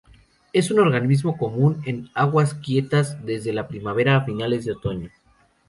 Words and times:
Es 0.51 0.71
un 0.71 0.79
organismo 0.79 1.37
común 1.37 1.83
en 1.85 2.09
aguas 2.15 2.55
quietas 2.55 3.23
desde 3.23 3.53
la 3.53 3.67
primavera 3.67 4.15
a 4.17 4.25
finales 4.25 4.65
de 4.65 4.71
otoño. 4.71 5.11